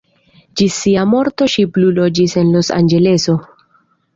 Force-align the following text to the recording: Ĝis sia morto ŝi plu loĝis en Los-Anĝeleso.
Ĝis 0.61 0.77
sia 0.85 1.03
morto 1.11 1.47
ŝi 1.55 1.65
plu 1.75 1.91
loĝis 1.99 2.35
en 2.43 2.51
Los-Anĝeleso. 2.57 3.37